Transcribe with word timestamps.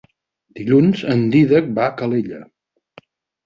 Dilluns 0.59 1.03
en 1.17 1.21
Dídac 1.37 1.69
va 1.77 1.87
a 1.87 1.93
Calella. 2.03 2.43